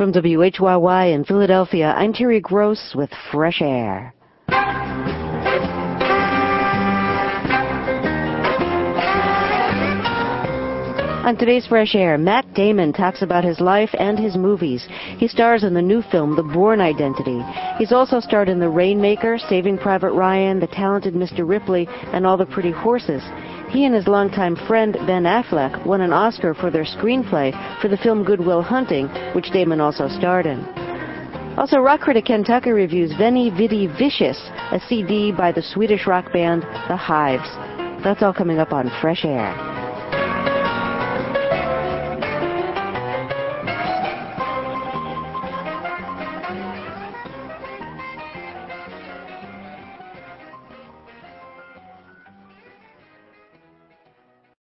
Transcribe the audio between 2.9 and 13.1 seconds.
with Fresh Air. On today's Fresh Air, Matt Damon